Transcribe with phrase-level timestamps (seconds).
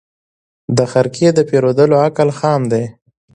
[0.77, 2.85] د خرقې د پېرودلو عقل خام دی